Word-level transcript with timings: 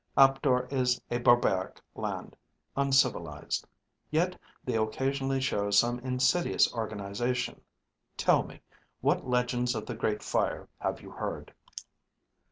Aptor 0.17 0.65
is 0.71 0.99
a 1.11 1.19
barbaric 1.19 1.79
land, 1.93 2.35
uncivilized. 2.75 3.67
Yet 4.09 4.35
they 4.63 4.75
occasionally 4.75 5.39
show 5.39 5.69
some 5.69 5.99
insidious 5.99 6.73
organization. 6.73 7.61
Tell 8.17 8.41
me, 8.41 8.61
what 9.01 9.27
legends 9.29 9.75
of 9.75 9.85
the 9.85 9.93
Great 9.93 10.23
Fire 10.23 10.67
have 10.79 11.01
you 11.01 11.11
heard?" 11.11 11.53